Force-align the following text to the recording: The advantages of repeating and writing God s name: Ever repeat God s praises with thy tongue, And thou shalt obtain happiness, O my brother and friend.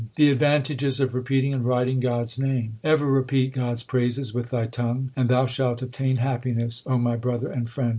The 0.15 0.31
advantages 0.31 0.99
of 0.99 1.13
repeating 1.13 1.53
and 1.53 1.63
writing 1.63 1.99
God 1.99 2.23
s 2.23 2.39
name: 2.39 2.79
Ever 2.83 3.05
repeat 3.05 3.53
God 3.53 3.73
s 3.73 3.83
praises 3.83 4.33
with 4.33 4.49
thy 4.49 4.65
tongue, 4.65 5.11
And 5.15 5.29
thou 5.29 5.45
shalt 5.45 5.83
obtain 5.83 6.15
happiness, 6.15 6.81
O 6.87 6.97
my 6.97 7.15
brother 7.15 7.51
and 7.51 7.69
friend. 7.69 7.89